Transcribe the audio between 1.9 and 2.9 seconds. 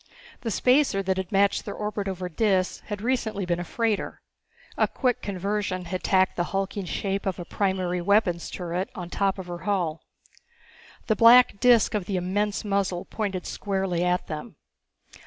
over Dis